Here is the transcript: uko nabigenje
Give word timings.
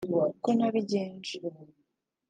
uko 0.31 0.47
nabigenje 0.57 1.35